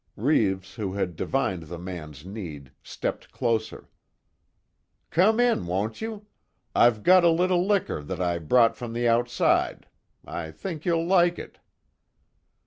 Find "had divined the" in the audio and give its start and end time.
0.93-1.77